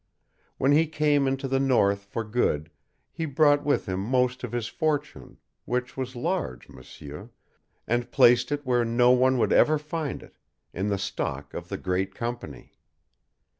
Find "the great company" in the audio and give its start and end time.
11.69-12.73